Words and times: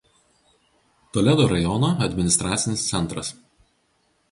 Toledo 1.17 1.45
rajono 1.51 1.91
administracinis 2.07 2.89
centras. 2.95 3.33